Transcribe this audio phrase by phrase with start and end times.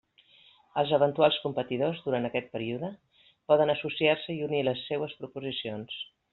[0.81, 2.91] Els eventuals competidors, durant aquest període,
[3.53, 6.05] poden associar-se i unir les seues proposicions.